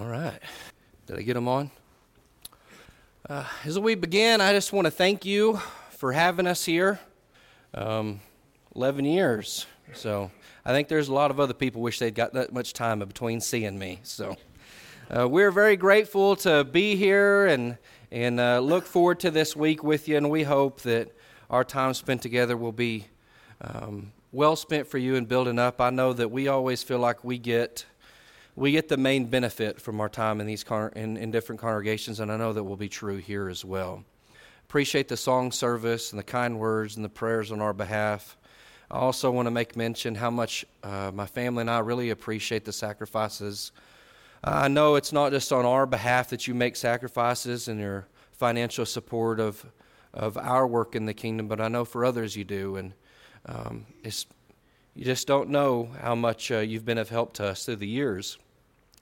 [0.00, 0.40] All right.
[1.06, 1.70] Did I get them on?
[3.30, 6.98] Uh, as we begin, I just want to thank you for having us here.
[7.74, 8.20] Um,
[8.74, 9.66] 11 years.
[9.92, 10.32] So
[10.64, 13.40] I think there's a lot of other people wish they'd got that much time between
[13.40, 14.00] seeing me.
[14.02, 14.36] So
[15.16, 17.78] uh, we're very grateful to be here and,
[18.10, 20.16] and uh, look forward to this week with you.
[20.16, 21.12] And we hope that
[21.48, 23.06] our time spent together will be
[23.60, 25.80] um, well spent for you in building up.
[25.80, 27.84] I know that we always feel like we get
[28.56, 32.20] we get the main benefit from our time in these con- in, in different congregations,
[32.20, 34.04] and I know that will be true here as well.
[34.68, 38.36] Appreciate the song service and the kind words and the prayers on our behalf.
[38.90, 42.64] I also want to make mention how much uh, my family and I really appreciate
[42.64, 43.72] the sacrifices.
[44.42, 48.86] I know it's not just on our behalf that you make sacrifices and your financial
[48.86, 49.64] support of
[50.12, 52.94] of our work in the kingdom, but I know for others you do, and
[53.46, 54.26] um, it's
[54.94, 57.88] you just don't know how much uh, you've been of help to us through the
[57.88, 58.38] years.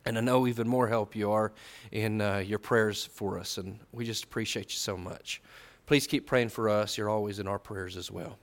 [0.05, 1.53] And I know even more help you are
[1.93, 5.41] in uh, your prayers for us, and we just appreciate you so much.
[5.87, 6.99] Please keep praying for us.
[6.99, 8.39] You're always in our prayers as well.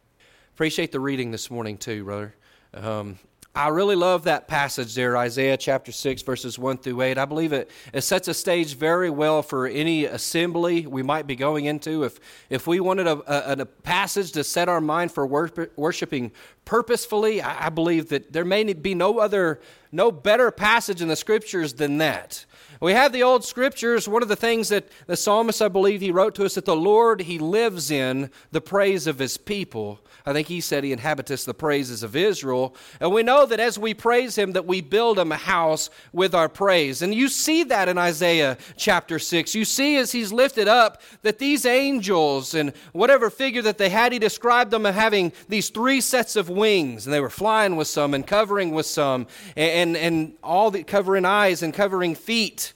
[0.54, 2.36] Appreciate the reading this morning, too, brother.
[2.74, 3.20] Um,
[3.56, 7.18] I really love that passage there, Isaiah chapter 6, verses 1 through 8.
[7.18, 11.36] I believe it, it sets a stage very well for any assembly we might be
[11.36, 12.04] going into.
[12.04, 12.20] If,
[12.52, 16.32] if we wanted a, a, a passage to set our mind for worshiping
[16.64, 19.60] purposefully, I, I believe that there may be no other,
[19.92, 22.46] no better passage in the scriptures than that.
[22.82, 24.08] We have the old scriptures.
[24.08, 26.76] One of the things that the psalmist, I believe, he wrote to us that the
[26.76, 30.00] Lord, he lives in the praise of his people.
[30.26, 32.76] I think he said he inhabiteth the praises of Israel.
[33.02, 36.34] And we know that as we praise him, that we build him a house with
[36.34, 37.02] our praise.
[37.02, 39.56] And you see that in Isaiah chapter 6.
[39.56, 44.14] You see as he's lifted up that these angels and whatever figure that they had,
[44.14, 47.06] he described them as having these three sets of wings.
[47.06, 49.28] And they were flying with some and covering with some
[49.58, 52.69] and, and, and all the covering eyes and covering feet.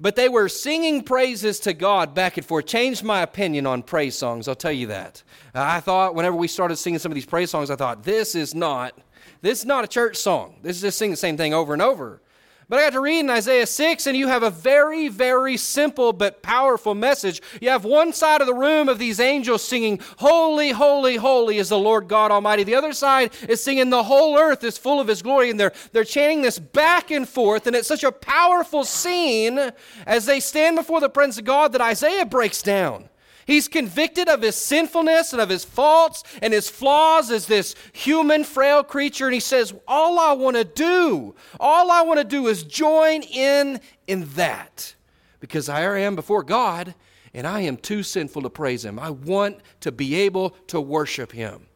[0.00, 2.66] But they were singing praises to God back and forth.
[2.66, 5.22] Changed my opinion on praise songs, I'll tell you that.
[5.54, 8.34] Uh, I thought whenever we started singing some of these praise songs, I thought, this
[8.34, 8.98] is not,
[9.40, 10.56] this is not a church song.
[10.62, 12.20] This is just singing the same thing over and over.
[12.68, 16.12] But I got to read in Isaiah 6, and you have a very, very simple
[16.12, 17.42] but powerful message.
[17.60, 21.68] You have one side of the room of these angels singing, Holy, holy, holy is
[21.68, 22.64] the Lord God Almighty.
[22.64, 25.50] The other side is singing, The whole earth is full of His glory.
[25.50, 29.72] And they're, they're chanting this back and forth, and it's such a powerful scene
[30.06, 33.08] as they stand before the presence of God that Isaiah breaks down.
[33.46, 38.44] He's convicted of his sinfulness and of his faults and his flaws as this human,
[38.44, 39.26] frail creature.
[39.26, 43.22] And he says, All I want to do, all I want to do is join
[43.22, 44.94] in in that.
[45.40, 46.94] Because I am before God
[47.34, 48.98] and I am too sinful to praise him.
[48.98, 51.66] I want to be able to worship him.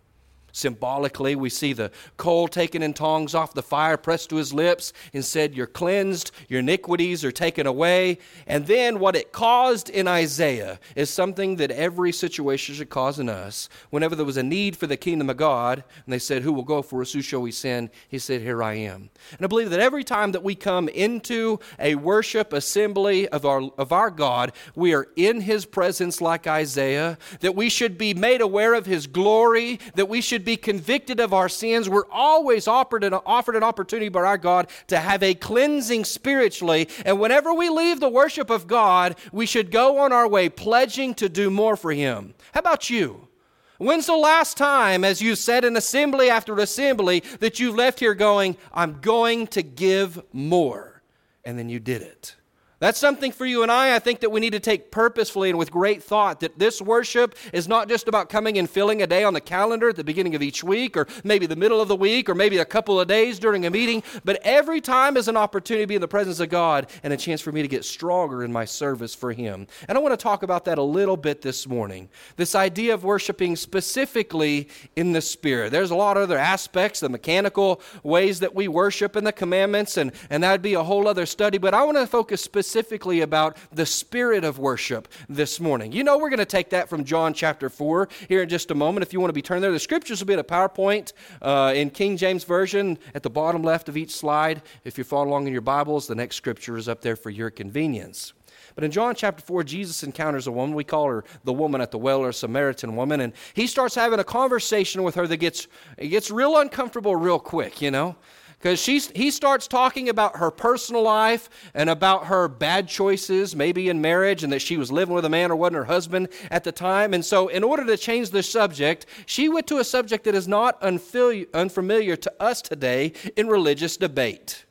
[0.59, 4.93] Symbolically, we see the coal taken in tongs off the fire, pressed to his lips,
[5.15, 8.19] and said, You're cleansed, your iniquities are taken away.
[8.45, 13.29] And then what it caused in Isaiah is something that every situation should cause in
[13.29, 13.69] us.
[13.91, 16.65] Whenever there was a need for the kingdom of God, and they said, Who will
[16.65, 17.13] go for us?
[17.13, 17.91] Who shall we send?
[18.09, 19.11] He said, Here I am.
[19.31, 23.71] And I believe that every time that we come into a worship assembly of our,
[23.79, 28.41] of our God, we are in his presence like Isaiah, that we should be made
[28.41, 31.91] aware of his glory, that we should be convicted of our sins.
[31.91, 36.89] We're always offered an, offered an opportunity by our God to have a cleansing spiritually.
[37.05, 41.13] And whenever we leave the worship of God, we should go on our way pledging
[41.17, 42.33] to do more for Him.
[42.55, 43.29] How about you?
[43.77, 48.15] When's the last time, as you said in assembly after assembly, that you left here
[48.15, 51.03] going, I'm going to give more?
[51.45, 52.37] And then you did it.
[52.81, 55.59] That's something for you and I, I think that we need to take purposefully and
[55.59, 59.25] with great thought that this worship is not just about coming and filling a day
[59.25, 61.97] on the calendar at the beginning of each week or maybe the middle of the
[61.97, 65.37] week or maybe a couple of days during a meeting, but every time is an
[65.37, 67.85] opportunity to be in the presence of God and a chance for me to get
[67.85, 69.67] stronger in my service for Him.
[69.89, 72.09] And I want to talk about that a little bit this morning.
[72.37, 75.73] This idea of worshiping specifically in the Spirit.
[75.73, 79.97] There's a lot of other aspects, the mechanical ways that we worship and the commandments,
[79.97, 82.68] and, and that would be a whole other study, but I want to focus specifically
[82.69, 85.91] specifically about the spirit of worship this morning.
[85.91, 88.75] You know, we're going to take that from John chapter 4 here in just a
[88.75, 89.03] moment.
[89.03, 91.73] If you want to be turned there, the scriptures will be at a PowerPoint uh,
[91.75, 94.61] in King James Version at the bottom left of each slide.
[94.85, 97.49] If you follow along in your Bibles, the next scripture is up there for your
[97.49, 98.35] convenience.
[98.75, 100.77] But in John chapter 4, Jesus encounters a woman.
[100.77, 103.23] We call her the woman at the well or Samaritan woman.
[103.23, 107.39] And he starts having a conversation with her that gets, it gets real uncomfortable real
[107.39, 108.17] quick, you know
[108.59, 114.01] because he starts talking about her personal life and about her bad choices, maybe in
[114.01, 116.73] marriage, and that she was living with a man or wasn't her husband at the
[116.73, 117.15] time.
[117.15, 120.49] And so, in order to change the subject, she went to a subject that is
[120.49, 124.65] not unfamiliar to us today in religious debate.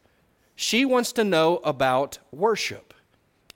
[0.60, 2.94] she wants to know about worship.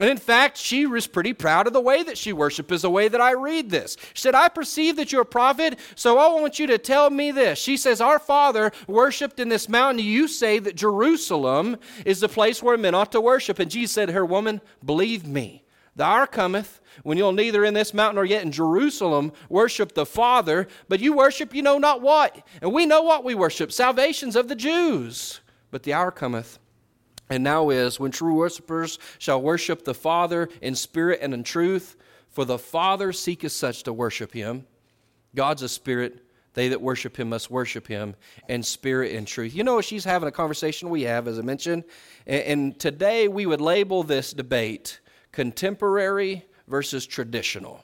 [0.02, 2.90] And in fact, she was pretty proud of the way that she worshiped, is the
[2.90, 3.96] way that I read this.
[4.14, 7.30] She said, I perceive that you're a prophet, so I want you to tell me
[7.30, 7.60] this.
[7.60, 10.04] She says, Our father worshiped in this mountain.
[10.04, 13.60] You say that Jerusalem is the place where men ought to worship.
[13.60, 15.62] And Jesus said to her, Woman, believe me,
[15.94, 20.04] the hour cometh when you'll neither in this mountain nor yet in Jerusalem worship the
[20.04, 22.44] Father, but you worship you know not what.
[22.60, 25.42] And we know what we worship salvations of the Jews.
[25.70, 26.58] But the hour cometh
[27.32, 31.96] and now is when true worshippers shall worship the Father in spirit and in truth,
[32.28, 34.66] for the Father seeketh such to worship him.
[35.34, 36.26] God's a spirit.
[36.52, 38.16] They that worship him must worship him
[38.50, 39.54] in spirit and truth.
[39.54, 41.84] You know, she's having a conversation we have, as I mentioned.
[42.26, 45.00] And today we would label this debate
[45.32, 47.82] contemporary versus traditional.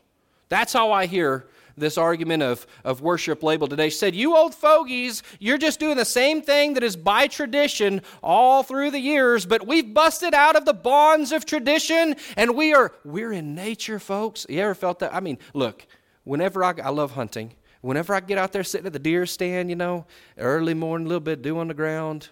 [0.50, 3.90] That's how I hear this argument of, of worship label today.
[3.90, 8.62] Said, You old fogies, you're just doing the same thing that is by tradition all
[8.62, 12.92] through the years, but we've busted out of the bonds of tradition and we are,
[13.04, 14.46] we're in nature, folks.
[14.48, 15.14] You ever felt that?
[15.14, 15.86] I mean, look,
[16.24, 19.70] whenever I, I love hunting, whenever I get out there sitting at the deer stand,
[19.70, 22.28] you know, early morning, a little bit dew on the ground,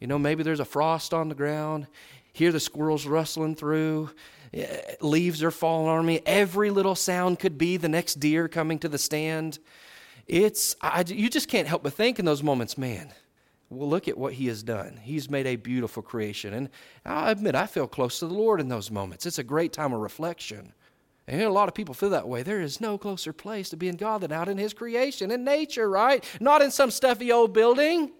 [0.00, 1.86] you know, maybe there's a frost on the ground,
[2.32, 4.10] hear the squirrels rustling through,
[4.54, 6.20] Eh, leaves are falling on me.
[6.24, 9.58] Every little sound could be the next deer coming to the stand.
[10.26, 13.12] It's, I, you just can't help but think in those moments, man,
[13.68, 15.00] well, look at what he has done.
[15.02, 16.54] He's made a beautiful creation.
[16.54, 16.70] And
[17.04, 19.26] I admit, I feel close to the Lord in those moments.
[19.26, 20.72] It's a great time of reflection.
[21.26, 22.42] And a lot of people feel that way.
[22.42, 25.42] There is no closer place to be in God than out in His creation, in
[25.42, 26.22] nature, right?
[26.40, 28.12] Not in some stuffy old building.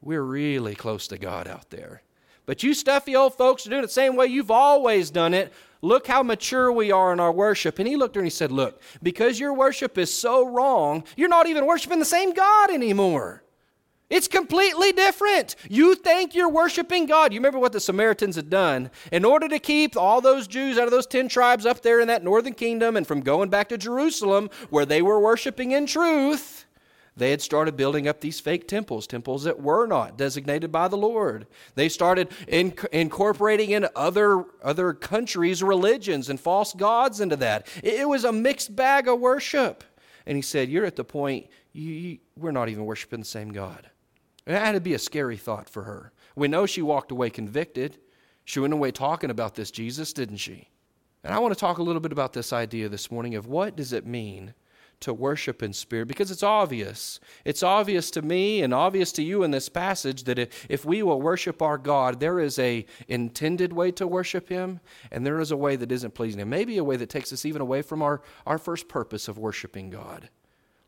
[0.00, 2.02] We're really close to God out there.
[2.46, 5.52] But you stuffy old folks are doing it the same way you've always done it.
[5.82, 7.78] Look how mature we are in our worship.
[7.78, 11.04] And he looked at her and he said, Look, because your worship is so wrong,
[11.16, 13.42] you're not even worshiping the same God anymore.
[14.08, 15.56] It's completely different.
[15.68, 17.32] You think you're worshiping God.
[17.32, 18.90] You remember what the Samaritans had done?
[19.10, 22.06] In order to keep all those Jews out of those 10 tribes up there in
[22.06, 26.55] that northern kingdom and from going back to Jerusalem, where they were worshiping in truth,
[27.16, 30.96] they had started building up these fake temples, temples that were not designated by the
[30.96, 31.46] Lord.
[31.74, 37.68] They started in, incorporating in other, other countries' religions and false gods into that.
[37.82, 39.82] It, it was a mixed bag of worship.
[40.26, 43.50] And he said, You're at the point, you, you, we're not even worshiping the same
[43.50, 43.88] God.
[44.46, 46.12] And that had to be a scary thought for her.
[46.34, 47.96] We know she walked away convicted.
[48.44, 50.68] She went away talking about this Jesus, didn't she?
[51.24, 53.74] And I want to talk a little bit about this idea this morning of what
[53.74, 54.52] does it mean
[55.00, 57.20] to worship in spirit because it's obvious.
[57.44, 60.38] It's obvious to me and obvious to you in this passage that
[60.68, 65.26] if we will worship our God, there is a intended way to worship him and
[65.26, 66.48] there is a way that isn't pleasing him.
[66.48, 69.90] Maybe a way that takes us even away from our, our first purpose of worshiping
[69.90, 70.28] God.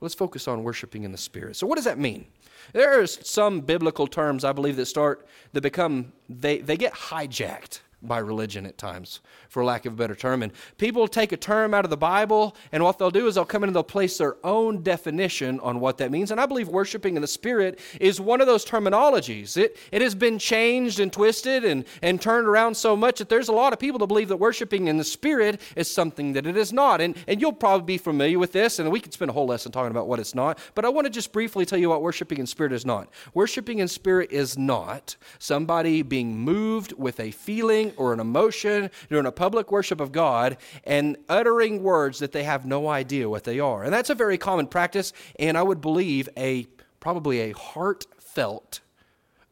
[0.01, 1.57] Let's focus on worshiping in the spirit.
[1.57, 2.27] So what does that mean?
[2.73, 7.81] There are some biblical terms I believe that start that become they, they get hijacked
[8.03, 10.43] by religion at times, for lack of a better term.
[10.43, 13.45] And people take a term out of the Bible, and what they'll do is they'll
[13.45, 16.31] come in and they'll place their own definition on what that means.
[16.31, 19.57] And I believe worshiping in the Spirit is one of those terminologies.
[19.57, 23.49] It, it has been changed and twisted and, and turned around so much that there's
[23.49, 26.57] a lot of people that believe that worshiping in the Spirit is something that it
[26.57, 27.01] is not.
[27.01, 29.73] And, and you'll probably be familiar with this, and we could spend a whole lesson
[29.73, 30.59] talking about what it's not.
[30.75, 33.09] But I want to just briefly tell you what worshiping in spirit is not.
[33.35, 39.27] Worshiping in spirit is not somebody being moved with a feeling or an emotion during
[39.27, 43.61] a public worship of God and uttering words that they have no idea what they
[43.61, 43.85] are.
[43.85, 46.67] And that's a very common practice, and I would believe a
[47.01, 48.81] probably a heartfelt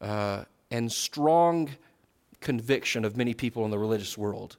[0.00, 1.71] uh, and strong
[2.40, 4.57] conviction of many people in the religious world.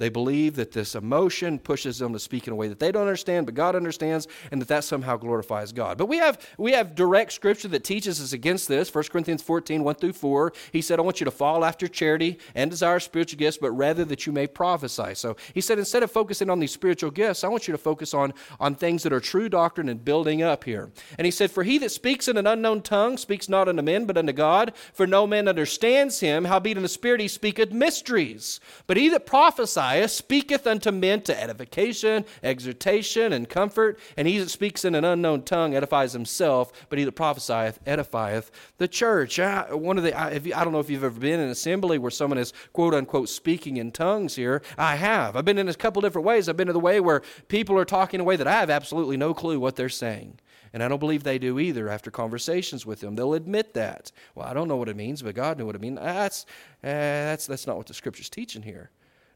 [0.00, 3.02] They believe that this emotion pushes them to speak in a way that they don't
[3.02, 5.98] understand, but God understands, and that that somehow glorifies God.
[5.98, 8.92] But we have, we have direct scripture that teaches us against this.
[8.94, 10.54] 1 Corinthians 14, 1 through 4.
[10.72, 14.06] He said, I want you to fall after charity and desire spiritual gifts, but rather
[14.06, 15.14] that you may prophesy.
[15.16, 18.14] So he said, instead of focusing on these spiritual gifts, I want you to focus
[18.14, 20.90] on, on things that are true doctrine and building up here.
[21.18, 24.06] And he said, For he that speaks in an unknown tongue speaks not unto men,
[24.06, 26.46] but unto God, for no man understands him.
[26.46, 28.60] Howbeit in the Spirit he speaketh mysteries.
[28.86, 33.98] But he that prophesies, speaketh unto men to edification, exhortation, and comfort.
[34.16, 38.50] And he that speaks in an unknown tongue edifies himself, but he that prophesieth edifieth
[38.78, 39.38] the church.
[39.38, 41.98] I, one of the I, I don't know if you've ever been in an assembly
[41.98, 44.62] where someone is quote unquote speaking in tongues here.
[44.76, 45.36] I have.
[45.36, 46.48] I've been in a couple different ways.
[46.48, 48.70] I've been to the way where people are talking in a way that I have
[48.70, 50.38] absolutely no clue what they're saying.
[50.72, 53.16] And I don't believe they do either after conversations with them.
[53.16, 54.12] They'll admit that.
[54.34, 55.98] Well, I don't know what it means, but God knew what it means.
[55.98, 56.46] That's,
[56.84, 58.90] uh, that's, that's not what the scripture's teaching here.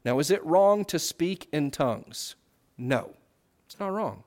[0.05, 2.37] Now, is it wrong to speak in tongues?
[2.77, 3.11] No,
[3.67, 4.25] it's not wrong.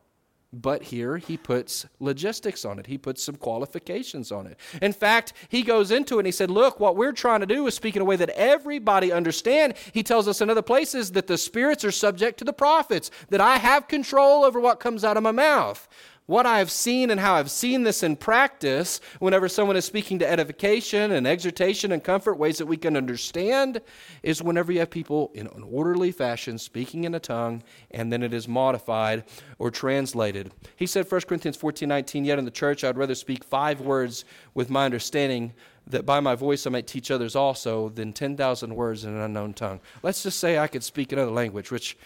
[0.54, 2.88] But here he puts logistics on it.
[2.88, 4.58] He puts some qualifications on it.
[4.82, 7.68] In fact, he goes into it and he said, Look, what we're trying to do
[7.68, 9.74] is speak in a way that everybody understand.
[9.92, 13.42] He tells us in other places that the spirits are subject to the prophets, that
[13.42, 15.88] I have control over what comes out of my mouth.
[16.28, 20.30] What I've seen and how I've seen this in practice, whenever someone is speaking to
[20.30, 23.80] edification and exhortation and comfort, ways that we can understand,
[24.24, 28.24] is whenever you have people in an orderly fashion speaking in a tongue and then
[28.24, 29.24] it is modified
[29.58, 30.52] or translated.
[30.76, 34.26] He said, 1 Corinthians 14 19, yet in the church I'd rather speak five words
[34.54, 35.54] with my understanding
[35.90, 39.54] that by my voice I might teach others also than 10,000 words in an unknown
[39.54, 39.80] tongue.
[40.04, 41.98] Let's just say I could speak another language, which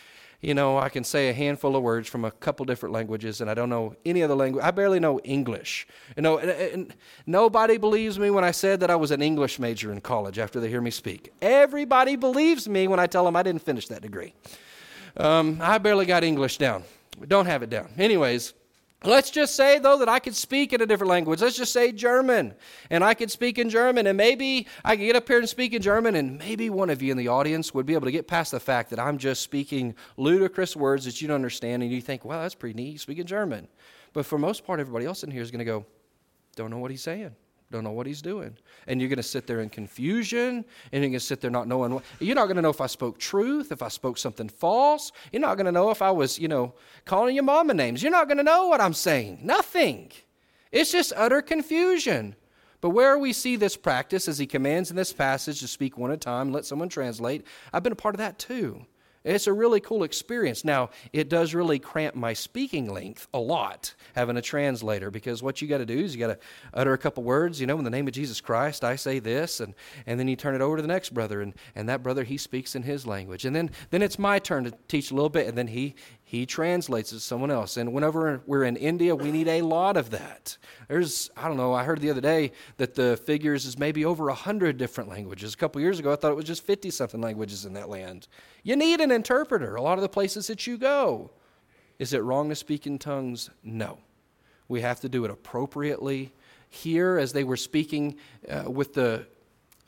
[0.41, 3.49] you know, I can say a handful of words from a couple different languages, and
[3.49, 4.63] I don't know any other language.
[4.63, 5.87] I barely know English.
[6.15, 6.95] You know, and, and
[7.27, 10.59] nobody believes me when I said that I was an English major in college after
[10.59, 11.31] they hear me speak.
[11.43, 14.33] Everybody believes me when I tell them I didn't finish that degree.
[15.15, 16.83] Um, I barely got English down.
[17.27, 17.89] Don't have it down.
[17.99, 18.53] Anyways,
[19.03, 21.41] Let's just say, though, that I could speak in a different language.
[21.41, 22.53] Let's just say German,
[22.91, 25.73] and I could speak in German, and maybe I could get up here and speak
[25.73, 28.27] in German, and maybe one of you in the audience would be able to get
[28.27, 31.99] past the fact that I'm just speaking ludicrous words that you don't understand, and you
[31.99, 33.67] think, well, that's pretty neat, speaking German.
[34.13, 35.85] But for most part, everybody else in here is going to go,
[36.55, 37.35] don't know what he's saying
[37.71, 38.55] don't know what he's doing.
[38.87, 41.67] And you're going to sit there in confusion, and you're going to sit there not
[41.67, 42.03] knowing what.
[42.19, 45.11] You're not going to know if I spoke truth, if I spoke something false.
[45.31, 46.73] You're not going to know if I was, you know,
[47.05, 48.03] calling your mama names.
[48.03, 49.39] You're not going to know what I'm saying.
[49.41, 50.11] Nothing.
[50.71, 52.35] It's just utter confusion.
[52.81, 56.11] But where we see this practice, as he commands in this passage to speak one
[56.11, 58.85] at a time, let someone translate, I've been a part of that too.
[59.23, 60.65] It's a really cool experience.
[60.65, 65.61] Now, it does really cramp my speaking length a lot having a translator because what
[65.61, 66.39] you got to do is you got to
[66.73, 69.59] utter a couple words, you know, in the name of Jesus Christ, I say this,
[69.59, 69.75] and,
[70.07, 72.37] and then you turn it over to the next brother, and, and that brother, he
[72.37, 73.45] speaks in his language.
[73.45, 75.93] And then, then it's my turn to teach a little bit, and then he,
[76.31, 77.75] he translates it to someone else.
[77.75, 80.57] And whenever we're in India, we need a lot of that.
[80.87, 84.27] There's, I don't know, I heard the other day that the figures is maybe over
[84.27, 85.53] 100 different languages.
[85.53, 88.29] A couple years ago, I thought it was just 50 something languages in that land.
[88.63, 91.31] You need an interpreter a lot of the places that you go.
[91.99, 93.49] Is it wrong to speak in tongues?
[93.61, 93.97] No.
[94.69, 96.31] We have to do it appropriately.
[96.69, 98.15] Here, as they were speaking
[98.47, 99.27] uh, with the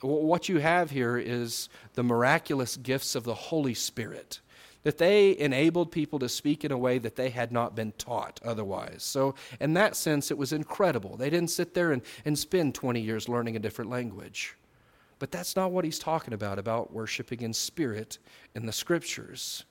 [0.01, 4.41] what you have here is the miraculous gifts of the Holy Spirit
[4.83, 8.39] that they enabled people to speak in a way that they had not been taught
[8.43, 9.03] otherwise.
[9.03, 11.17] So, in that sense, it was incredible.
[11.17, 14.55] They didn't sit there and, and spend 20 years learning a different language.
[15.19, 18.17] But that's not what he's talking about, about worshiping in spirit
[18.55, 19.63] in the scriptures.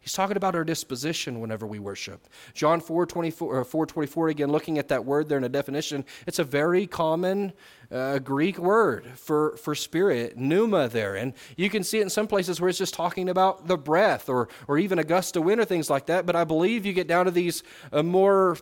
[0.00, 2.26] He's talking about our disposition whenever we worship.
[2.54, 6.38] John 4 24, 4 24, again, looking at that word there in a definition, it's
[6.38, 7.52] a very common
[7.92, 11.16] uh, Greek word for, for spirit, pneuma there.
[11.16, 14.30] And you can see it in some places where it's just talking about the breath
[14.30, 16.24] or, or even a gust of wind or things like that.
[16.24, 18.56] But I believe you get down to these uh, more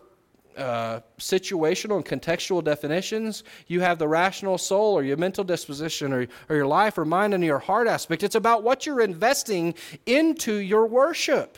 [0.57, 3.43] uh, situational and contextual definitions.
[3.67, 7.33] You have the rational soul or your mental disposition or, or your life or mind
[7.33, 8.23] and your heart aspect.
[8.23, 9.75] It's about what you're investing
[10.05, 11.57] into your worship.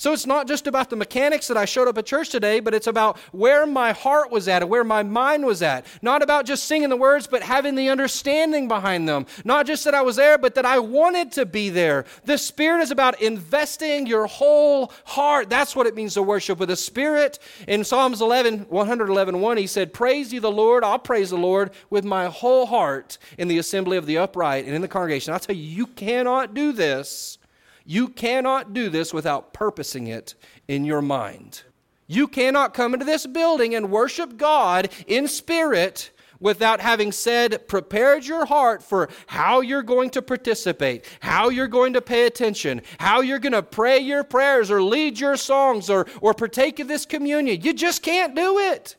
[0.00, 2.72] So it's not just about the mechanics that I showed up at church today, but
[2.72, 5.84] it's about where my heart was at and where my mind was at.
[6.00, 9.26] Not about just singing the words, but having the understanding behind them.
[9.44, 12.06] Not just that I was there, but that I wanted to be there.
[12.24, 15.50] The Spirit is about investing your whole heart.
[15.50, 17.38] That's what it means to worship with the Spirit.
[17.68, 20.82] In Psalms 11, 111, 1, he said, Praise you the Lord.
[20.82, 24.74] I'll praise the Lord with my whole heart in the assembly of the upright and
[24.74, 25.34] in the congregation.
[25.34, 27.36] I'll tell you, you cannot do this
[27.84, 30.34] you cannot do this without purposing it
[30.68, 31.62] in your mind.
[32.06, 36.10] You cannot come into this building and worship God in spirit
[36.40, 41.92] without having said, prepared your heart for how you're going to participate, how you're going
[41.92, 46.06] to pay attention, how you're going to pray your prayers or lead your songs or,
[46.20, 47.60] or partake of this communion.
[47.60, 48.96] You just can't do it.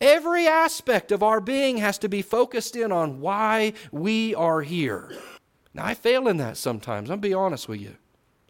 [0.00, 5.12] Every aspect of our being has to be focused in on why we are here.
[5.74, 7.08] Now, I fail in that sometimes.
[7.08, 7.96] I'll be honest with you.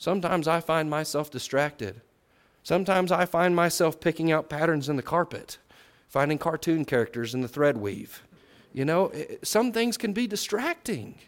[0.02, 2.00] Sometimes I find myself distracted.
[2.64, 5.58] Sometimes I find myself picking out patterns in the carpet,
[6.08, 8.24] finding cartoon characters in the thread weave.
[8.72, 9.12] You know,
[9.44, 11.20] some things can be distracting,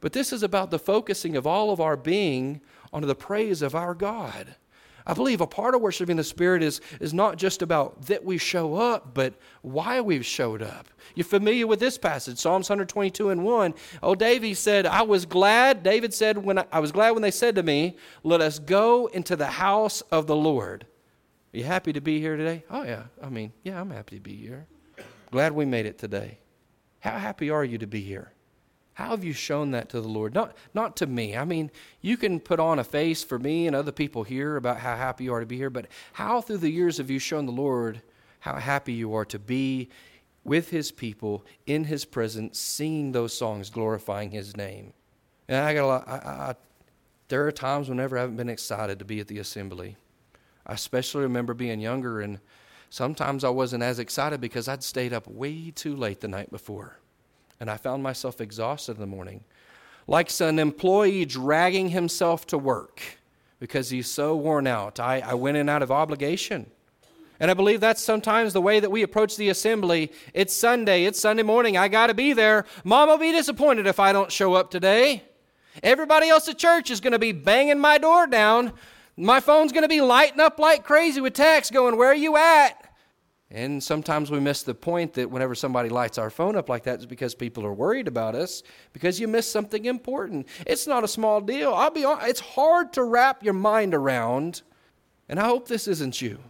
[0.00, 3.76] but this is about the focusing of all of our being onto the praise of
[3.76, 4.56] our God.
[5.06, 8.38] I believe a part of worshiping the Spirit is, is not just about that we
[8.38, 10.88] show up, but why we've showed up.
[11.14, 13.74] You're familiar with this passage, Psalms 122 and 1.
[14.02, 17.30] Oh, David said, I was glad, David said, when I, I was glad when they
[17.30, 20.86] said to me, Let us go into the house of the Lord.
[21.54, 22.64] Are you happy to be here today?
[22.68, 23.04] Oh, yeah.
[23.22, 24.66] I mean, yeah, I'm happy to be here.
[25.30, 26.38] Glad we made it today.
[26.98, 28.32] How happy are you to be here?
[28.96, 30.32] How have you shown that to the Lord?
[30.32, 31.36] Not, not to me.
[31.36, 34.78] I mean, you can put on a face for me and other people here about
[34.78, 37.44] how happy you are to be here, but how through the years have you shown
[37.44, 38.00] the Lord
[38.40, 39.90] how happy you are to be
[40.44, 44.94] with His people in His presence, singing those songs, glorifying His name?
[45.46, 46.08] And I got a lot.
[46.08, 46.54] I, I,
[47.28, 49.98] there are times whenever I haven't been excited to be at the assembly.
[50.66, 52.40] I especially remember being younger, and
[52.88, 56.98] sometimes I wasn't as excited because I'd stayed up way too late the night before
[57.60, 59.44] and I found myself exhausted in the morning,
[60.06, 63.02] like an employee dragging himself to work
[63.58, 65.00] because he's so worn out.
[65.00, 66.66] I, I went in out of obligation.
[67.38, 70.10] And I believe that's sometimes the way that we approach the assembly.
[70.32, 72.64] It's Sunday, it's Sunday morning, I got to be there.
[72.84, 75.22] Mom will be disappointed if I don't show up today.
[75.82, 78.72] Everybody else at church is going to be banging my door down.
[79.16, 82.36] My phone's going to be lighting up like crazy with texts going, Where are you
[82.36, 82.85] at?
[83.50, 86.96] And sometimes we miss the point that whenever somebody lights our phone up like that,
[86.96, 90.48] it's because people are worried about us because you missed something important.
[90.66, 91.72] It's not a small deal.
[91.72, 94.62] I'll be honest, it's hard to wrap your mind around,
[95.28, 96.40] and I hope this isn't you,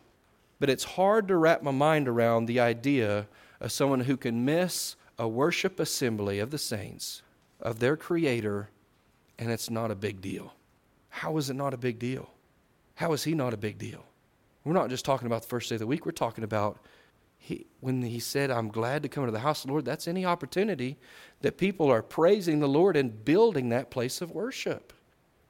[0.58, 3.28] but it's hard to wrap my mind around the idea
[3.60, 7.20] of someone who can miss a worship assembly of the saints,
[7.60, 8.70] of their Creator,
[9.38, 10.54] and it's not a big deal.
[11.10, 12.30] How is it not a big deal?
[12.94, 14.05] How is He not a big deal?
[14.66, 16.80] We're not just talking about the first day of the week, we're talking about
[17.38, 20.08] he, when he said, I'm glad to come into the house of the Lord, that's
[20.08, 20.96] any opportunity
[21.42, 24.92] that people are praising the Lord and building that place of worship.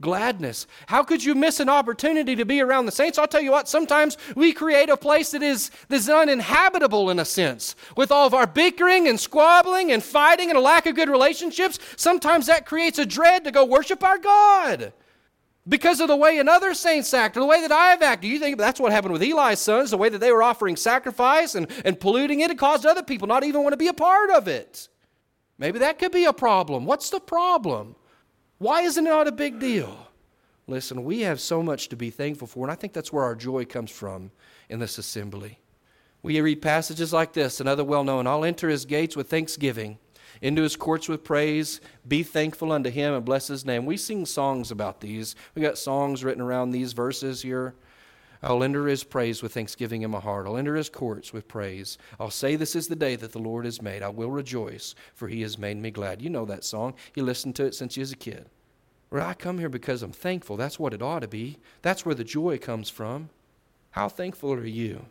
[0.03, 0.67] Gladness.
[0.89, 3.17] How could you miss an opportunity to be around the saints?
[3.17, 7.19] I'll tell you what, sometimes we create a place that is, that is uninhabitable in
[7.19, 7.75] a sense.
[7.97, 11.79] With all of our bickering and squabbling and fighting and a lack of good relationships,
[11.97, 14.93] sometimes that creates a dread to go worship our God
[15.69, 18.29] because of the way another saints act or the way that I have acted.
[18.29, 21.55] You think that's what happened with Eli's sons, the way that they were offering sacrifice
[21.55, 24.31] and, and polluting it, it caused other people not even want to be a part
[24.31, 24.89] of it.
[25.59, 26.85] Maybe that could be a problem.
[26.85, 27.97] What's the problem?
[28.59, 30.09] Why isn't it not a big deal?
[30.69, 33.35] Listen, we have so much to be thankful for, and I think that's where our
[33.35, 34.31] joy comes from
[34.69, 35.59] in this assembly.
[36.23, 39.99] We read passages like this, another well known I'll enter his gates with thanksgiving
[40.43, 41.81] into his courts with praise.
[42.07, 43.87] Be thankful unto him and bless his name.
[43.87, 45.35] We sing songs about these.
[45.55, 47.75] We got songs written around these verses here.
[48.43, 50.47] I'll enter his praise with thanksgiving in my heart.
[50.47, 51.99] I'll enter his courts with praise.
[52.21, 54.03] I'll say, This is the day that the Lord has made.
[54.03, 56.23] I will rejoice, for he has made me glad.
[56.23, 56.95] You know that song.
[57.15, 58.49] You listened to it since you was a kid.
[59.13, 60.57] I come here because I'm thankful.
[60.57, 61.59] That's what it ought to be.
[61.83, 63.31] That's where the joy comes from.
[63.93, 65.07] How thankful are you?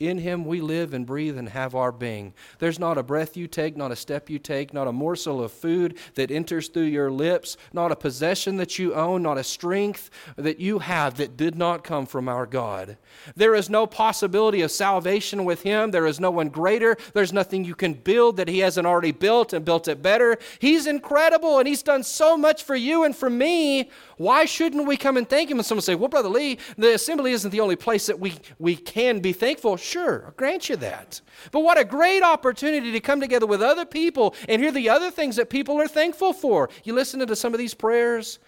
[0.00, 2.32] In him we live and breathe and have our being.
[2.58, 5.52] There's not a breath you take, not a step you take, not a morsel of
[5.52, 10.08] food that enters through your lips, not a possession that you own, not a strength
[10.36, 12.96] that you have that did not come from our God.
[13.36, 15.90] There is no possibility of salvation with him.
[15.90, 16.96] There is no one greater.
[17.12, 20.38] There's nothing you can build that he hasn't already built and built it better.
[20.60, 23.90] He's incredible and he's done so much for you and for me.
[24.16, 25.58] Why shouldn't we come and thank him?
[25.58, 28.76] And someone say, Well, Brother Lee, the assembly isn't the only place that we, we
[28.76, 29.76] can be thankful.
[29.90, 31.20] Sure, I'll grant you that.
[31.50, 35.10] But what a great opportunity to come together with other people and hear the other
[35.10, 36.70] things that people are thankful for.
[36.84, 38.38] You listen to some of these prayers,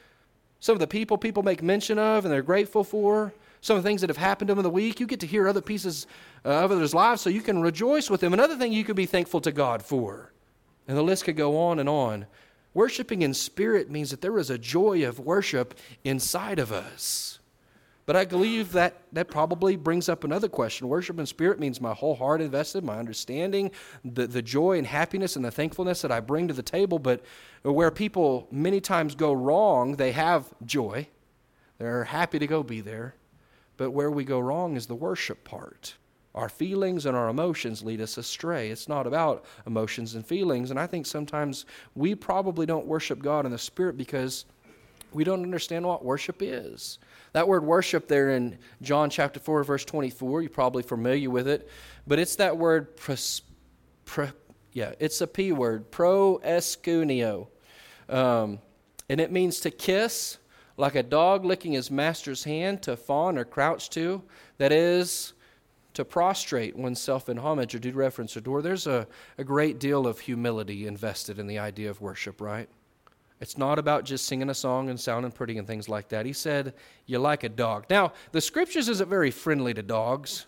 [0.60, 3.88] some of the people people make mention of and they're grateful for, some of the
[3.88, 5.00] things that have happened to them in the week.
[5.00, 6.06] You get to hear other pieces
[6.44, 8.32] uh, of others' lives so you can rejoice with them.
[8.32, 10.30] Another thing you could be thankful to God for.
[10.86, 12.26] And the list could go on and on.
[12.72, 15.74] Worshiping in spirit means that there is a joy of worship
[16.04, 17.40] inside of us.
[18.04, 20.88] But I believe that that probably brings up another question.
[20.88, 23.70] Worship in spirit means my whole heart invested, my understanding,
[24.04, 26.98] the, the joy and happiness and the thankfulness that I bring to the table.
[26.98, 27.22] But
[27.62, 31.06] where people many times go wrong, they have joy.
[31.78, 33.14] They're happy to go be there.
[33.76, 35.94] But where we go wrong is the worship part.
[36.34, 38.70] Our feelings and our emotions lead us astray.
[38.70, 40.70] It's not about emotions and feelings.
[40.70, 44.46] And I think sometimes we probably don't worship God in the Spirit because
[45.14, 46.98] we don't understand what worship is.
[47.32, 51.68] That word worship there in John chapter 4, verse 24, you're probably familiar with it,
[52.06, 53.42] but it's that word, pros,
[54.04, 54.28] pro,
[54.72, 57.48] yeah, it's a P word, proskuneo.
[58.08, 58.58] Um,
[59.08, 60.38] and it means to kiss,
[60.76, 64.22] like a dog licking his master's hand, to fawn or crouch to.
[64.58, 65.34] That is,
[65.94, 68.62] to prostrate oneself in homage or do reference or adore.
[68.62, 69.06] There's a,
[69.38, 72.68] a great deal of humility invested in the idea of worship, right?
[73.42, 76.26] It's not about just singing a song and sounding pretty and things like that.
[76.26, 76.74] He said,
[77.06, 77.86] You like a dog.
[77.90, 80.46] Now, the scriptures isn't very friendly to dogs.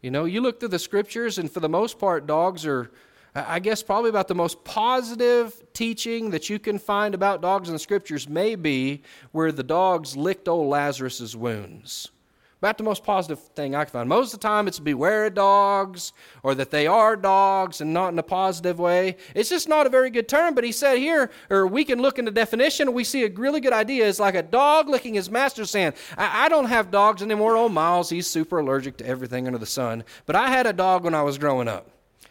[0.00, 2.92] You know, you look through the scriptures, and for the most part, dogs are,
[3.34, 7.72] I guess, probably about the most positive teaching that you can find about dogs in
[7.72, 12.12] the scriptures may be where the dogs licked old Lazarus's wounds.
[12.60, 14.06] About the most positive thing I can find.
[14.06, 18.12] Most of the time, it's beware of dogs or that they are dogs and not
[18.12, 19.16] in a positive way.
[19.34, 22.18] It's just not a very good term, but he said here, or we can look
[22.18, 24.06] in the definition, and we see a really good idea.
[24.06, 25.94] It's like a dog licking his master's hand.
[26.18, 27.56] I, I don't have dogs anymore.
[27.56, 30.04] Oh, Miles, he's super allergic to everything under the sun.
[30.26, 31.88] But I had a dog when I was growing up.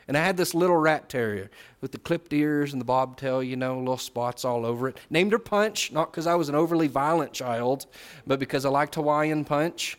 [0.07, 3.55] And I had this little rat terrier with the clipped ears and the bobtail, you
[3.55, 4.97] know, little spots all over it.
[5.11, 7.85] Named her Punch, not because I was an overly violent child,
[8.25, 9.98] but because I liked Hawaiian Punch.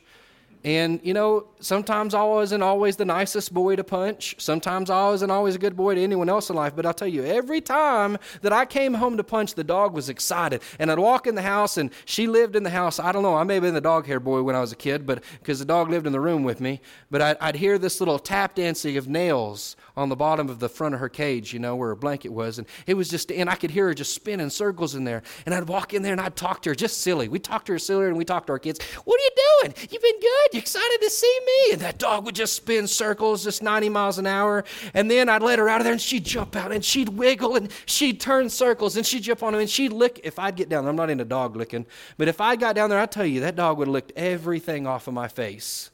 [0.62, 4.34] And, you know, sometimes I wasn't always the nicest boy to punch.
[4.38, 6.76] Sometimes I wasn't always a good boy to anyone else in life.
[6.76, 10.10] But I'll tell you, every time that I came home to punch, the dog was
[10.10, 10.60] excited.
[10.78, 12.98] And I'd walk in the house, and she lived in the house.
[12.98, 14.76] I don't know, I may have been the dog hair boy when I was a
[14.76, 16.82] kid, but because the dog lived in the room with me.
[17.10, 20.68] But I'd, I'd hear this little tap dancing of nails on the bottom of the
[20.68, 22.58] front of her cage, you know, where her blanket was.
[22.58, 25.22] And it was just, and I could hear her just spinning circles in there.
[25.46, 27.28] And I'd walk in there and I'd talk to her just silly.
[27.28, 28.82] We talked to her silly and we talked to our kids.
[29.04, 29.30] What are you
[29.62, 29.74] doing?
[29.90, 30.49] You've been good.
[30.52, 31.72] You excited to see me?
[31.74, 34.64] And that dog would just spin circles, just 90 miles an hour.
[34.94, 37.54] And then I'd let her out of there and she'd jump out and she'd wiggle
[37.56, 40.20] and she'd turn circles and she'd jump on him and she'd lick.
[40.24, 41.86] If I'd get down there, I'm not into dog licking,
[42.16, 44.86] but if I got down there, I tell you, that dog would have licked everything
[44.86, 45.90] off of my face.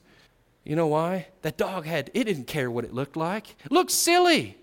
[0.65, 1.29] You know why?
[1.43, 3.51] That dog had, it didn't care what it looked like.
[3.65, 4.57] It looked silly.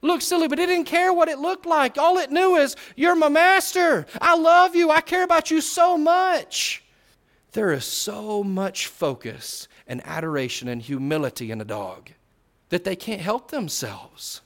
[0.00, 1.98] Looked silly, but it didn't care what it looked like.
[1.98, 4.06] All it knew is, You're my master.
[4.20, 4.90] I love you.
[4.90, 6.83] I care about you so much.
[7.54, 12.10] There is so much focus and adoration and humility in a dog
[12.68, 14.40] that they can't help themselves.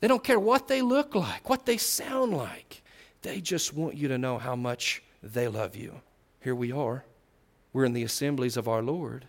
[0.00, 2.82] They don't care what they look like, what they sound like.
[3.22, 6.02] They just want you to know how much they love you.
[6.42, 7.06] Here we are.
[7.72, 9.24] We're in the assemblies of our Lord.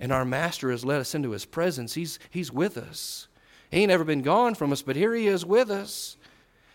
[0.00, 1.94] And our Master has led us into His presence.
[1.94, 3.28] He's, he's with us.
[3.70, 6.16] He ain't never been gone from us, but here He is with us.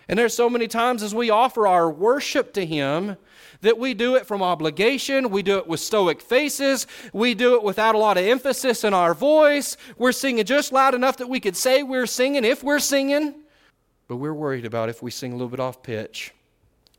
[0.07, 3.17] And there's so many times as we offer our worship to Him
[3.62, 7.63] that we do it from obligation, we do it with stoic faces, we do it
[7.63, 9.78] without a lot of emphasis in our voice.
[9.98, 13.36] We're singing just loud enough that we could say we're singing if we're singing,
[14.08, 16.34] but we're worried about if we sing a little bit off pitch.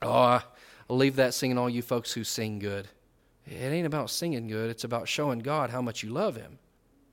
[0.02, 0.42] Oh,
[0.88, 2.88] I'll leave that singing all you folks who sing good.
[3.46, 6.58] It ain't about singing good, it's about showing God how much you love Him.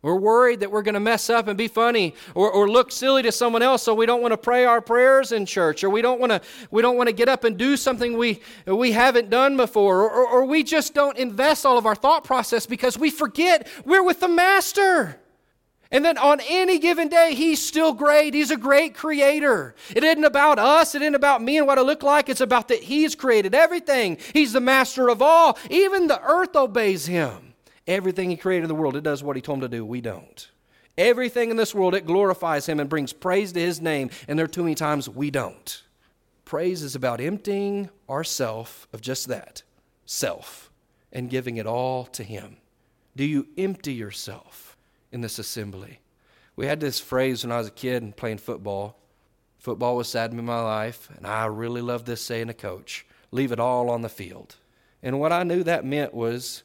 [0.03, 3.23] We're worried that we're going to mess up and be funny or, or look silly
[3.23, 6.01] to someone else, so we don't want to pray our prayers in church, or we
[6.01, 9.29] don't want to we don't want to get up and do something we we haven't
[9.29, 12.97] done before, or, or, or we just don't invest all of our thought process because
[12.97, 15.19] we forget we're with the Master.
[15.89, 18.33] And then on any given day, He's still great.
[18.33, 19.73] He's a great creator.
[19.95, 22.27] It isn't about us, it isn't about me and what I look like.
[22.27, 24.17] It's about that He's created everything.
[24.33, 25.57] He's the master of all.
[25.69, 27.42] Even the earth obeys Him.
[27.87, 29.85] Everything He created in the world, it does what He told Him to do.
[29.85, 30.49] We don't.
[30.97, 34.09] Everything in this world, it glorifies Him and brings praise to His name.
[34.27, 35.83] And there are too many times we don't.
[36.45, 39.63] Praise is about emptying ourself of just that
[40.05, 40.71] self
[41.11, 42.57] and giving it all to Him.
[43.15, 44.73] Do you empty yourself?
[45.13, 45.99] in this assembly.
[46.57, 48.99] We had this phrase when I was a kid and playing football.
[49.59, 53.51] Football was sad in my life, and I really loved this saying to coach leave
[53.51, 54.57] it all on the field.
[55.01, 56.63] And what I knew that meant was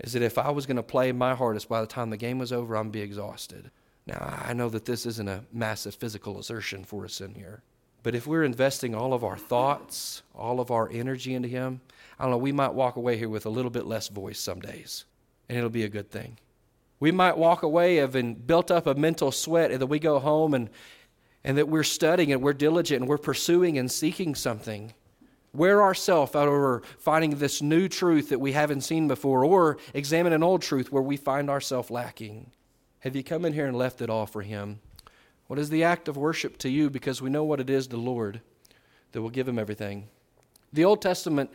[0.00, 2.38] is that if I was going to play my hardest by the time the game
[2.38, 3.70] was over, I'm be exhausted.
[4.06, 7.62] Now, I know that this isn't a massive physical assertion for us in here.
[8.02, 11.80] But if we're investing all of our thoughts, all of our energy into Him,
[12.18, 14.60] I don't know, we might walk away here with a little bit less voice some
[14.60, 15.06] days.
[15.48, 16.38] And it'll be a good thing.
[17.00, 20.54] We might walk away having built up a mental sweat and that we go home
[20.54, 20.70] and,
[21.42, 24.94] and that we're studying and we're diligent and we're pursuing and seeking something.
[25.56, 30.32] Wear ourselves out over finding this new truth that we haven't seen before or examine
[30.32, 32.50] an old truth where we find ourselves lacking.
[33.00, 34.80] Have you come in here and left it all for Him?
[35.46, 36.90] What is the act of worship to you?
[36.90, 38.40] Because we know what it is the Lord
[39.12, 40.08] that will give Him everything.
[40.72, 41.50] The Old Testament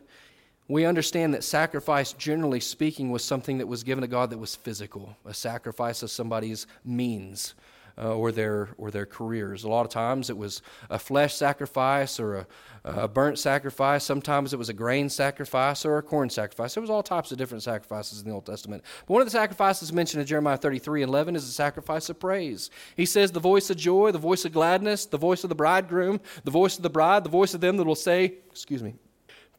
[0.71, 4.55] we understand that sacrifice, generally speaking, was something that was given to God that was
[4.55, 7.55] physical, a sacrifice of somebody's means.
[7.97, 9.63] Uh, or their or their careers.
[9.63, 12.47] A lot of times it was a flesh sacrifice or a,
[12.83, 14.03] a, burnt sacrifice.
[14.03, 16.73] Sometimes it was a grain sacrifice or a corn sacrifice.
[16.73, 18.83] There was all types of different sacrifices in the Old Testament.
[19.05, 22.19] But one of the sacrifices mentioned in Jeremiah 33 and 11 is the sacrifice of
[22.19, 22.69] praise.
[22.95, 26.21] He says, "The voice of joy, the voice of gladness, the voice of the bridegroom,
[26.43, 28.95] the voice of the bride, the voice of them that will say, excuse me,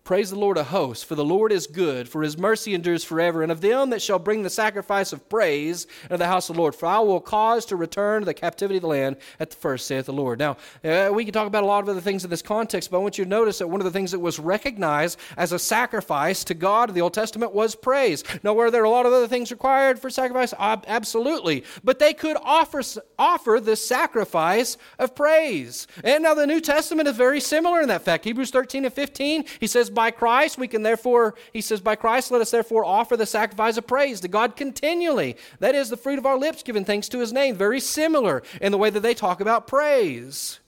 [0.05, 3.45] Praise the Lord of hosts, for the Lord is good, for his mercy endures forever.
[3.45, 6.61] And of them that shall bring the sacrifice of praise into the house of the
[6.61, 9.57] Lord, for I will cause to return to the captivity of the land at the
[9.57, 10.41] first, saith the Lord.
[10.41, 12.97] Now, uh, we can talk about a lot of other things in this context, but
[12.97, 15.59] I want you to notice that one of the things that was recognized as a
[15.59, 18.25] sacrifice to God in the Old Testament was praise.
[18.43, 20.53] Now, were there a lot of other things required for sacrifice?
[20.59, 21.63] Absolutely.
[21.85, 22.83] But they could offer,
[23.21, 25.87] offer the sacrifice of praise.
[26.03, 28.25] And now the New Testament is very similar in that fact.
[28.25, 32.31] Hebrews 13 and 15, he says, by Christ, we can therefore, he says, by Christ,
[32.31, 35.37] let us therefore offer the sacrifice of praise to God continually.
[35.61, 37.57] That is the fruit of our lips, giving thanks to his name.
[37.57, 40.61] Very similar in the way that they talk about praise.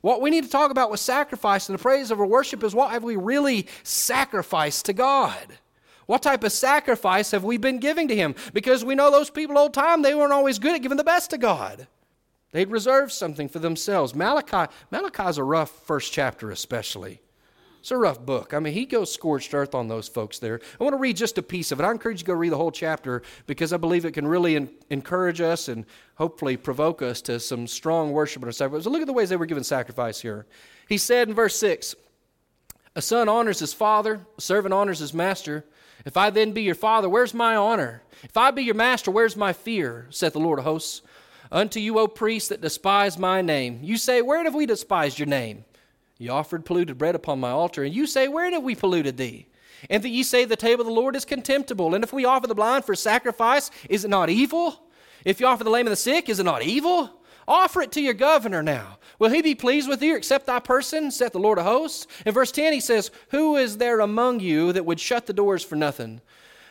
[0.00, 2.74] What we need to talk about with sacrifice and the praise of our worship is
[2.74, 5.58] what have we really sacrificed to God?
[6.06, 8.34] What type of sacrifice have we been giving to Him?
[8.52, 11.30] Because we know those people old time, they weren't always good at giving the best
[11.30, 11.86] to God.
[12.52, 14.14] They'd reserve something for themselves.
[14.14, 17.20] Malachi, Malachi's a rough first chapter, especially.
[17.84, 18.54] It's a rough book.
[18.54, 20.58] I mean, he goes scorched earth on those folks there.
[20.80, 21.84] I want to read just a piece of it.
[21.84, 24.56] I encourage you to go read the whole chapter because I believe it can really
[24.56, 28.84] in, encourage us and hopefully provoke us to some strong worship and sacrifice.
[28.84, 30.46] So look at the ways they were given sacrifice here.
[30.88, 31.94] He said in verse 6
[32.96, 35.66] A son honors his father, a servant honors his master.
[36.06, 38.02] If I then be your father, where's my honor?
[38.22, 40.06] If I be your master, where's my fear?
[40.08, 41.02] saith the Lord of hosts.
[41.52, 43.80] Unto you, O priests that despise my name.
[43.82, 45.66] You say, Where have we despised your name?
[46.18, 49.48] You offered polluted bread upon my altar, and you say, Wherein have we polluted thee?
[49.90, 51.94] And that ye say, The table of the Lord is contemptible.
[51.94, 54.84] And if we offer the blind for sacrifice, is it not evil?
[55.24, 57.10] If you offer the lame and the sick, is it not evil?
[57.46, 58.98] Offer it to your governor now.
[59.18, 62.06] Will he be pleased with you, Accept thy person, saith the Lord of hosts?
[62.24, 65.64] In verse 10, he says, Who is there among you that would shut the doors
[65.64, 66.20] for nothing?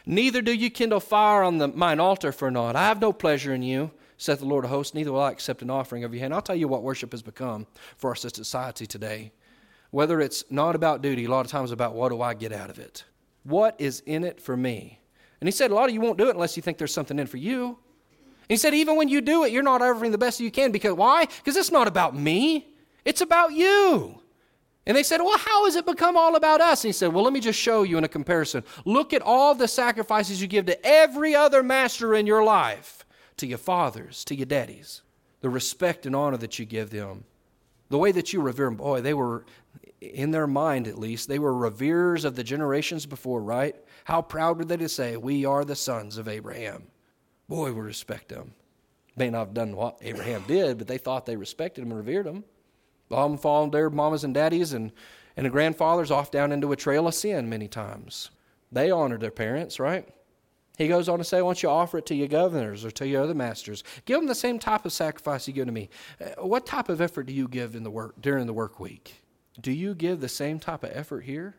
[0.06, 2.76] Neither do you kindle fire on the, mine altar for naught.
[2.76, 3.92] I have no pleasure in you,
[4.24, 6.34] saith the Lord of hosts, neither will I accept an offering of your hand.
[6.34, 9.34] I'll tell you what worship has become for our society today.
[9.92, 12.70] Whether it's not about duty, a lot of times about what do I get out
[12.70, 13.04] of it?
[13.44, 15.00] What is in it for me?
[15.42, 17.20] And he said, A lot of you won't do it unless you think there's something
[17.20, 17.78] in for you.
[18.48, 20.72] He said, even when you do it, you're not offering the best you can.
[20.72, 21.26] Because why?
[21.26, 22.68] Because it's not about me,
[23.06, 24.20] it's about you.
[24.86, 26.84] And they said, Well, how has it become all about us?
[26.84, 28.64] And he said, Well, let me just show you in a comparison.
[28.86, 33.03] Look at all the sacrifices you give to every other master in your life,
[33.38, 35.02] to your fathers, to your daddies,
[35.42, 37.26] the respect and honor that you give them,
[37.90, 38.76] the way that you revere them.
[38.76, 39.46] Boy, they were,
[40.02, 43.76] in their mind at least, they were reveres of the generations before, right?
[44.06, 46.88] How proud were they to say, We are the sons of Abraham?
[47.48, 48.54] Boy, we respect them.
[49.16, 52.26] May not have done what Abraham did, but they thought they respected him and revered
[52.26, 52.44] him.
[53.10, 54.92] Mom followed their mamas and daddies and,
[55.38, 58.32] and the grandfathers off down into a trail of sin many times.
[58.72, 60.08] They honored their parents, right?
[60.78, 63.08] He goes on to say, Why don't you offer it to your governors or to
[63.08, 63.84] your other masters?
[64.06, 65.90] Give them the same type of sacrifice you give to me.
[66.20, 69.22] Uh, what type of effort do you give in the work during the work week?
[69.62, 71.56] Do you give the same type of effort here?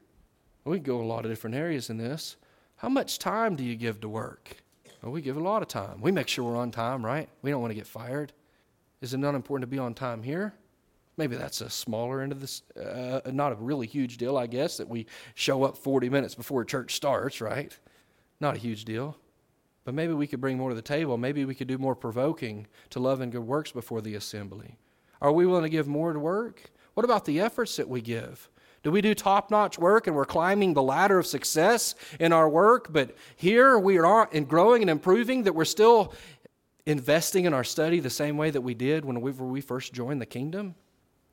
[0.65, 2.37] We go a lot of different areas in this.
[2.77, 4.57] How much time do you give to work?
[5.03, 6.01] Well, we give a lot of time.
[6.01, 7.29] We make sure we're on time, right?
[7.43, 8.33] We don't want to get fired.
[9.01, 10.55] Is it not important to be on time here?
[11.17, 14.79] Maybe that's a smaller end of this, uh, not a really huge deal, I guess,
[14.79, 17.77] that we show up 40 minutes before church starts, right?
[18.45, 19.17] Not a huge deal.
[19.85, 21.17] But maybe we could bring more to the table.
[21.17, 24.77] Maybe we could do more provoking to love and good works before the assembly.
[25.23, 26.71] Are we willing to give more to work?
[26.93, 28.51] What about the efforts that we give?
[28.83, 32.47] Do we do top notch work and we're climbing the ladder of success in our
[32.47, 36.13] work, but here we are in growing and improving that we're still
[36.85, 40.21] investing in our study the same way that we did when we, we first joined
[40.21, 40.75] the kingdom?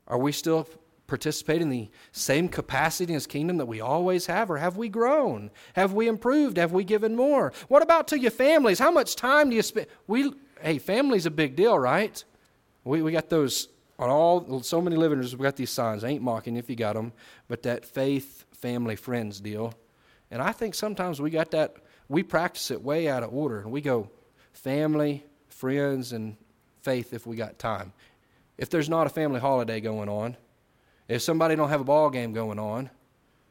[0.07, 0.65] Are we still
[1.11, 5.51] participating in the same capacity as kingdom that we always have, or have we grown?
[5.73, 6.55] Have we improved?
[6.55, 7.51] Have we given more?
[7.67, 8.79] What about to your families?
[8.79, 9.87] How much time do you spend?
[10.07, 12.23] We, hey, family's a big deal, right?
[12.85, 13.67] We, we got those
[13.99, 16.05] on all so many living rooms, we got these signs.
[16.05, 17.11] I ain't mocking if you got them,
[17.49, 19.73] but that faith, family, friends deal.
[20.31, 21.75] And I think sometimes we got that.
[22.07, 24.09] We practice it way out of order, and we go
[24.53, 26.37] family, friends, and
[26.83, 27.91] faith if we got time.
[28.57, 30.37] If there's not a family holiday going on,
[31.11, 32.89] if somebody don't have a ball game going on,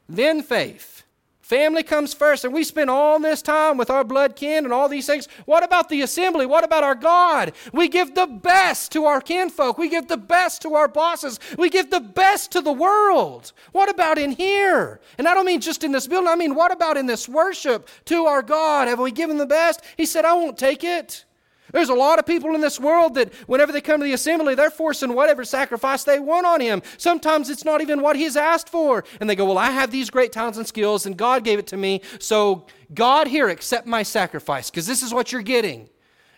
[0.09, 1.03] then faith.
[1.43, 4.89] Family comes first, and we spend all this time with our blood kin and all
[4.89, 5.29] these things.
[5.45, 6.47] What about the assembly?
[6.47, 7.53] What about our God?
[7.73, 9.77] We give the best to our kinfolk.
[9.77, 11.39] We give the best to our bosses.
[11.59, 13.53] We give the best to the world.
[13.73, 15.01] What about in here?
[15.19, 17.89] And I don't mean just in this building, I mean, what about in this worship
[18.07, 18.89] to our God?
[18.89, 19.83] Have we given the best?
[19.97, 21.25] He said, I won't take it.
[21.73, 24.55] There's a lot of people in this world that whenever they come to the assembly,
[24.55, 26.83] they're forcing whatever sacrifice they want on him.
[26.97, 29.05] Sometimes it's not even what he's asked for.
[29.21, 31.67] And they go, Well, I have these great talents and skills, and God gave it
[31.69, 32.03] to me.
[32.19, 35.89] So, God, here, accept my sacrifice, because this is what you're getting.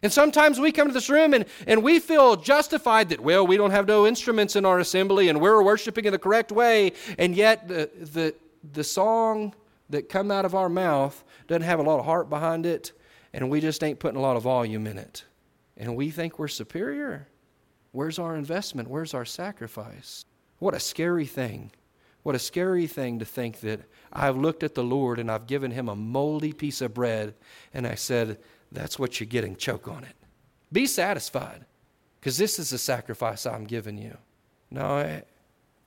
[0.02, 3.56] And sometimes we come to this room and, and we feel justified that, well, we
[3.56, 6.92] don't have no instruments in our assembly and we're worshiping in the correct way.
[7.18, 8.34] And yet, the, the,
[8.72, 9.54] the song
[9.90, 12.90] that come out of our mouth doesn't have a lot of heart behind it
[13.32, 15.24] and we just ain't putting a lot of volume in it.
[15.76, 17.28] And we think we're superior.
[17.92, 18.88] Where's our investment?
[18.88, 20.24] Where's our sacrifice?
[20.58, 21.72] What a scary thing.
[22.22, 23.80] What a scary thing to think that
[24.12, 27.34] I've looked at the Lord and I've given him a moldy piece of bread
[27.74, 28.38] and I said,
[28.70, 30.14] That's what you're getting, choke on it.
[30.70, 31.64] Be satisfied
[32.20, 34.16] because this is the sacrifice I'm giving you.
[34.70, 35.22] No,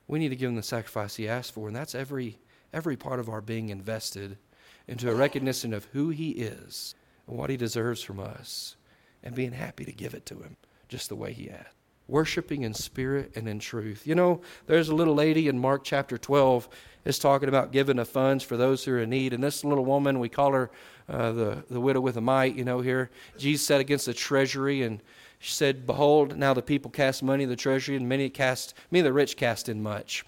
[0.07, 2.37] we need to give him the sacrifice he asked for, and that's every
[2.73, 4.37] every part of our being invested
[4.87, 6.93] into a recognition of who He is
[7.27, 8.75] and what He deserves from us,
[9.23, 10.57] and being happy to give it to Him
[10.87, 11.65] just the way He has.
[12.07, 14.05] Worshiping in spirit and in truth.
[14.05, 16.69] You know, there's a little lady in Mark chapter 12
[17.03, 19.33] is talking about giving of funds for those who are in need.
[19.33, 20.69] And this little woman, we call her
[21.07, 23.09] uh, the, the widow with a mite, you know, here.
[23.37, 25.01] Jesus said against the treasury, and
[25.39, 29.01] she said, Behold, now the people cast money in the treasury, and many cast, many
[29.01, 30.25] of the rich cast in much.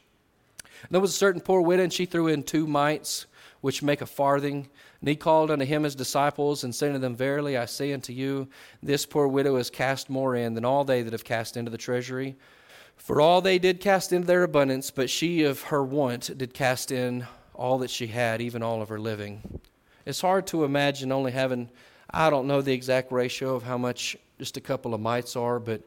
[0.84, 3.26] And there was a certain poor widow, and she threw in two mites,
[3.62, 4.70] which make a farthing.
[5.00, 8.14] And he called unto him his disciples, and said unto them, Verily I say unto
[8.14, 8.48] you,
[8.82, 11.78] this poor widow has cast more in than all they that have cast into the
[11.78, 12.36] treasury.
[12.96, 16.92] For all they did cast into their abundance, but she of her want did cast
[16.92, 19.60] in all that she had, even all of her living.
[20.06, 21.70] It's hard to imagine only having,
[22.10, 25.60] I don't know the exact ratio of how much just a couple of mites are,
[25.60, 25.82] but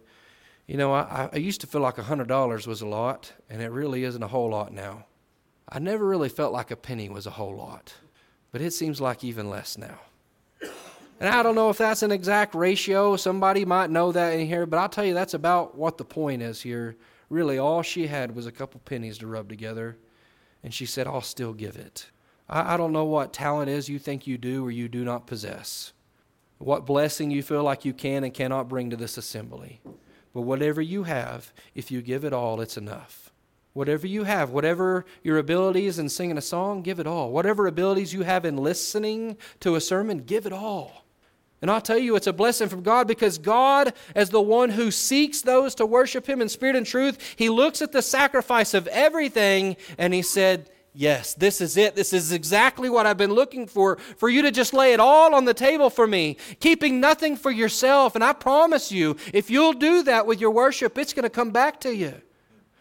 [0.66, 3.73] you know, I, I used to feel like a $100 was a lot, and it
[3.73, 5.05] really isn't a whole lot now.
[5.68, 7.92] I never really felt like a penny was a whole lot,
[8.52, 9.98] but it seems like even less now.
[11.20, 13.14] And I don't know if that's an exact ratio.
[13.16, 16.40] Somebody might know that in here, but I'll tell you that's about what the point
[16.40, 16.96] is here.
[17.28, 19.98] Really, all she had was a couple pennies to rub together,
[20.64, 22.10] and she said, I'll still give it.
[22.48, 25.26] I, I don't know what talent is you think you do or you do not
[25.26, 25.92] possess,
[26.58, 29.80] what blessing you feel like you can and cannot bring to this assembly.
[30.32, 33.30] But whatever you have, if you give it all, it's enough.
[33.72, 37.30] Whatever you have, whatever your abilities in singing a song, give it all.
[37.30, 41.04] Whatever abilities you have in listening to a sermon, give it all.
[41.62, 44.90] And I'll tell you, it's a blessing from God because God, as the one who
[44.90, 48.87] seeks those to worship Him in spirit and truth, He looks at the sacrifice of
[48.88, 51.94] everything and He said, Yes, this is it.
[51.94, 53.98] This is exactly what I've been looking for.
[54.16, 57.52] For you to just lay it all on the table for me, keeping nothing for
[57.52, 58.16] yourself.
[58.16, 61.50] And I promise you, if you'll do that with your worship, it's going to come
[61.50, 62.20] back to you.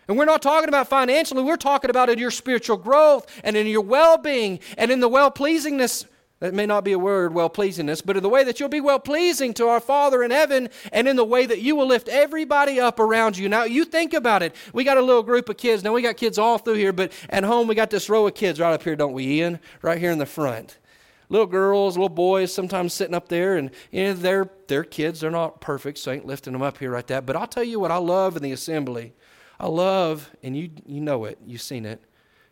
[0.10, 3.67] And we're not talking about financially, we're talking about in your spiritual growth and in
[3.67, 6.06] your well being and in the well pleasingness
[6.39, 8.82] that may not be a word, well pleasingness, but in the way that you'll be
[8.82, 12.08] well pleasing to our Father in heaven and in the way that you will lift
[12.08, 13.48] everybody up around you.
[13.50, 14.56] Now, you think about it.
[14.74, 15.84] We got a little group of kids.
[15.84, 18.34] Now, we got kids all through here, but at home, we got this row of
[18.34, 19.60] kids right up here, don't we, Ian?
[19.84, 20.80] Right here in the front.
[21.28, 25.19] Little girls, little boys, sometimes sitting up there, and you know, they're, they're kids.
[25.19, 27.28] They're not perfect, so I ain't lifting them up here right that.
[27.28, 29.13] But I'll tell you what I love in the assembly.
[29.60, 32.02] I love, and you, you know it, you've seen it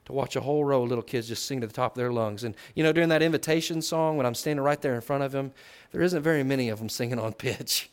[0.05, 2.11] to watch a whole row of little kids just sing to the top of their
[2.11, 2.43] lungs.
[2.43, 5.31] And, you know, during that invitation song, when I'm standing right there in front of
[5.31, 5.51] them,
[5.91, 7.89] there isn't very many of them singing on pitch.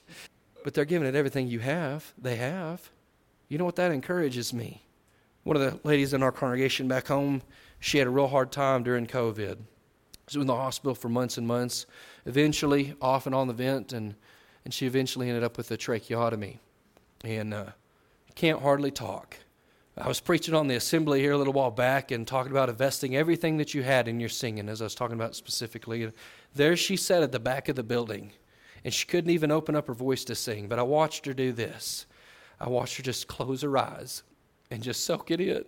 [0.62, 2.12] But they're giving it everything you have.
[2.16, 2.88] They have.
[3.48, 3.77] You know what?
[3.77, 4.83] That encourages me.
[5.42, 7.42] One of the ladies in our congregation back home,
[7.81, 9.59] she had a real hard time during COVID.
[10.29, 11.87] She was in the hospital for months and months,
[12.24, 14.14] eventually off and on the vent, and,
[14.64, 16.61] and she eventually ended up with a tracheotomy.
[17.24, 17.66] And uh,
[18.35, 19.37] can't hardly talk.
[19.97, 23.14] I was preaching on the assembly here a little while back and talking about investing
[23.14, 26.11] everything that you had in your singing, as I was talking about specifically.
[26.55, 28.33] There she sat at the back of the building,
[28.85, 30.66] and she couldn't even open up her voice to sing.
[30.66, 32.07] But I watched her do this.
[32.61, 34.25] I watched her just close her eyes
[34.70, 35.64] and just soak it in.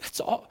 [0.00, 0.50] That's all.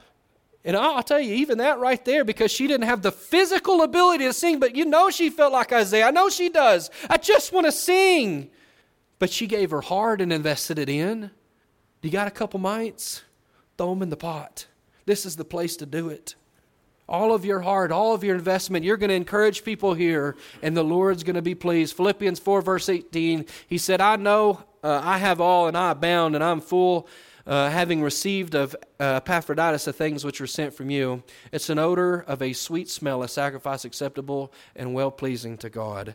[0.64, 4.24] And I'll tell you, even that right there, because she didn't have the physical ability
[4.24, 6.08] to sing, but you know she felt like Isaiah.
[6.08, 6.90] I know she does.
[7.08, 8.50] I just want to sing.
[9.20, 11.30] But she gave her heart and invested it in.
[12.06, 13.24] You got a couple mites?
[13.76, 14.66] Throw them in the pot.
[15.06, 16.36] This is the place to do it.
[17.08, 20.76] All of your heart, all of your investment, you're going to encourage people here, and
[20.76, 21.96] the Lord's going to be pleased.
[21.96, 26.36] Philippians 4, verse 18, he said, I know uh, I have all, and I abound,
[26.36, 27.08] and I'm full,
[27.44, 31.24] uh, having received of uh, Epaphroditus the things which were sent from you.
[31.50, 36.14] It's an odor of a sweet smell, a sacrifice acceptable and well pleasing to God.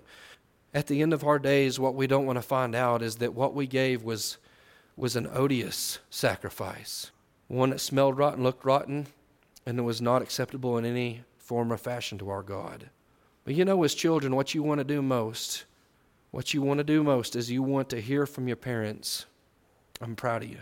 [0.73, 3.33] At the end of our days, what we don't want to find out is that
[3.33, 4.37] what we gave was
[4.95, 7.11] was an odious sacrifice,
[7.47, 9.07] one that smelled rotten, looked rotten,
[9.65, 12.89] and it was not acceptable in any form or fashion to our God.
[13.43, 15.65] But you know, as children, what you want to do most,
[16.31, 19.25] what you want to do most is you want to hear from your parents,
[19.99, 20.59] I'm proud of you.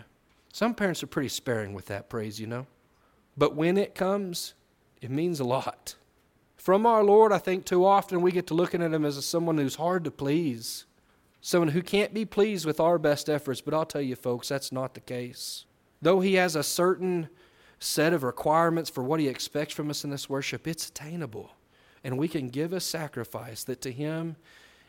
[0.51, 2.65] Some parents are pretty sparing with that praise, you know.
[3.37, 4.53] But when it comes,
[5.01, 5.95] it means a lot.
[6.57, 9.57] From our Lord, I think too often we get to looking at him as someone
[9.57, 10.85] who's hard to please
[11.41, 13.61] someone who can't be pleased with our best efforts.
[13.61, 15.65] But I'll tell you, folks, that's not the case.
[16.01, 17.29] Though He has a certain
[17.79, 21.51] set of requirements for what He expects from us in this worship, it's attainable.
[22.03, 24.35] And we can give a sacrifice that to Him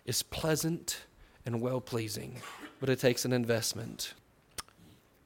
[0.05, 1.05] is pleasant
[1.45, 2.41] and well pleasing,
[2.81, 4.15] but it takes an investment.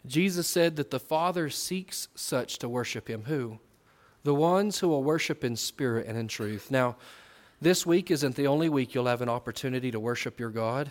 [0.07, 3.25] Jesus said that the Father seeks such to worship Him.
[3.25, 3.59] Who?
[4.23, 6.71] The ones who will worship in spirit and in truth.
[6.71, 6.97] Now,
[7.61, 10.91] this week isn't the only week you'll have an opportunity to worship your God.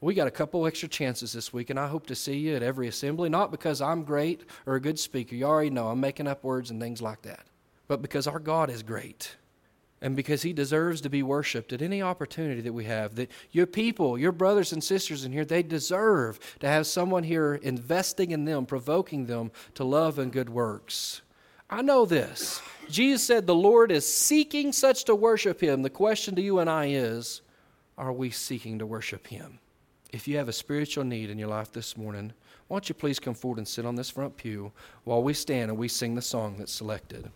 [0.00, 2.62] We got a couple extra chances this week, and I hope to see you at
[2.62, 5.34] every assembly, not because I'm great or a good speaker.
[5.34, 7.46] You already know I'm making up words and things like that.
[7.86, 9.36] but because our God is great
[10.00, 13.14] and because he deserves to be worshiped at any opportunity that we have.
[13.14, 17.54] That your people, your brothers and sisters in here, they deserve to have someone here
[17.54, 21.22] investing in them, provoking them to love and good works.
[21.70, 22.60] I know this.
[22.90, 25.82] Jesus said the Lord is seeking such to worship him.
[25.82, 27.40] The question to you and I is
[27.96, 29.58] are we seeking to worship him?
[30.14, 32.34] If you have a spiritual need in your life this morning,
[32.68, 34.70] why don't you please come forward and sit on this front pew
[35.02, 37.32] while we stand and we sing the song that's selected?